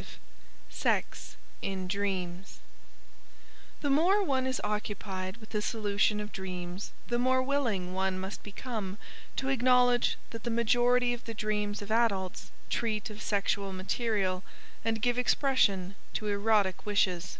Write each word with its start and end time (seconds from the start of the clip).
V 0.00 0.06
SEX 0.70 1.36
IN 1.60 1.86
DREAMS 1.86 2.60
The 3.82 3.90
more 3.90 4.24
one 4.24 4.46
is 4.46 4.58
occupied 4.64 5.36
with 5.36 5.50
the 5.50 5.60
solution 5.60 6.20
of 6.20 6.32
dreams, 6.32 6.92
the 7.08 7.18
more 7.18 7.42
willing 7.42 7.92
one 7.92 8.18
must 8.18 8.42
become 8.42 8.96
to 9.36 9.50
acknowledge 9.50 10.16
that 10.30 10.44
the 10.44 10.48
majority 10.50 11.12
of 11.12 11.26
the 11.26 11.34
dreams 11.34 11.82
of 11.82 11.90
adults 11.92 12.50
treat 12.70 13.10
of 13.10 13.20
sexual 13.20 13.74
material 13.74 14.42
and 14.86 15.02
give 15.02 15.18
expression 15.18 15.96
to 16.14 16.28
erotic 16.28 16.86
wishes. 16.86 17.36